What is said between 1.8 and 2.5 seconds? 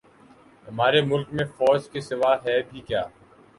کے سوا